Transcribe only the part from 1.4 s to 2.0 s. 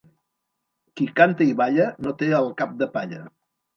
i balla